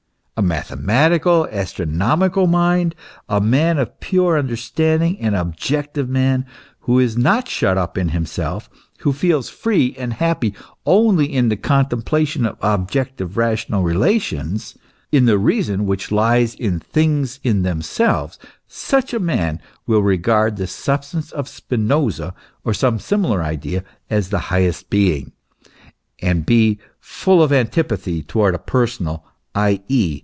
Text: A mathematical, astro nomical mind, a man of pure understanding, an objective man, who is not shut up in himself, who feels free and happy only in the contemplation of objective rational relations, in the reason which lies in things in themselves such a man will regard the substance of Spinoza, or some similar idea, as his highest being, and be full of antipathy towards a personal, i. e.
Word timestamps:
A 0.37 0.43
mathematical, 0.43 1.47
astro 1.51 1.85
nomical 1.85 2.47
mind, 2.49 2.95
a 3.29 3.39
man 3.39 3.77
of 3.77 3.99
pure 3.99 4.39
understanding, 4.39 5.19
an 5.19 5.35
objective 5.35 6.09
man, 6.09 6.47
who 6.79 6.97
is 6.97 7.15
not 7.15 7.47
shut 7.47 7.77
up 7.77 7.95
in 7.95 8.09
himself, 8.09 8.67
who 9.01 9.13
feels 9.13 9.49
free 9.49 9.93
and 9.99 10.13
happy 10.13 10.55
only 10.83 11.31
in 11.31 11.49
the 11.49 11.55
contemplation 11.55 12.47
of 12.47 12.57
objective 12.63 13.37
rational 13.37 13.83
relations, 13.83 14.75
in 15.11 15.25
the 15.25 15.37
reason 15.37 15.85
which 15.85 16.11
lies 16.11 16.55
in 16.55 16.79
things 16.79 17.39
in 17.43 17.61
themselves 17.61 18.39
such 18.67 19.13
a 19.13 19.19
man 19.19 19.61
will 19.85 20.01
regard 20.01 20.55
the 20.57 20.65
substance 20.65 21.31
of 21.31 21.47
Spinoza, 21.47 22.33
or 22.63 22.73
some 22.73 22.97
similar 22.97 23.43
idea, 23.43 23.83
as 24.09 24.29
his 24.31 24.39
highest 24.45 24.89
being, 24.89 25.33
and 26.19 26.47
be 26.47 26.79
full 26.99 27.43
of 27.43 27.53
antipathy 27.53 28.23
towards 28.23 28.55
a 28.55 28.59
personal, 28.59 29.23
i. 29.53 29.83
e. 29.87 30.17